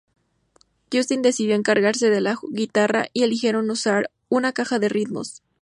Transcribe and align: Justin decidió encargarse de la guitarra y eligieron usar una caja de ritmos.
Justin 0.91 1.21
decidió 1.21 1.53
encargarse 1.53 2.09
de 2.09 2.21
la 2.21 2.35
guitarra 2.49 3.09
y 3.13 3.21
eligieron 3.21 3.69
usar 3.69 4.09
una 4.29 4.51
caja 4.51 4.79
de 4.79 4.89
ritmos. 4.89 5.43